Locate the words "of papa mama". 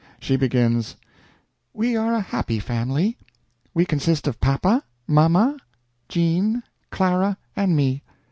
4.27-5.57